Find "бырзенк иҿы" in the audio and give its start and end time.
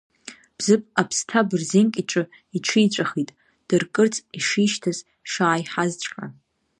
1.49-2.23